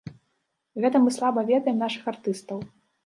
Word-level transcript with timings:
Гэта 0.85 1.01
мы 1.03 1.13
слаба 1.17 1.43
ведаем 1.51 1.77
нашых 1.85 2.03
артыстаў. 2.13 2.57